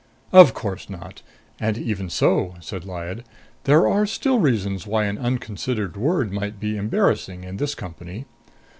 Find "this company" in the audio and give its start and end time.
7.57-8.25